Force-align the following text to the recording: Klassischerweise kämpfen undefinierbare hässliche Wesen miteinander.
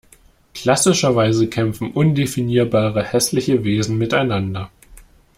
Klassischerweise 0.55 1.47
kämpfen 1.47 1.91
undefinierbare 1.91 3.03
hässliche 3.03 3.63
Wesen 3.63 3.99
miteinander. 3.99 4.71